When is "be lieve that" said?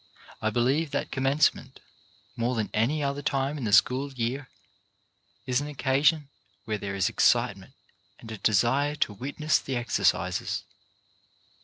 0.49-1.11